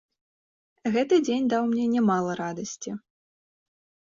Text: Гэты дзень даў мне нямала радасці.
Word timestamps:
Гэты 0.95 1.19
дзень 1.27 1.45
даў 1.55 1.63
мне 1.73 1.85
нямала 1.95 2.31
радасці. 2.41 2.91